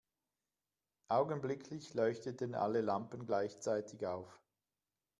[1.09, 4.39] Augenblicklich leuchteten alle Lampen gleichzeitig auf.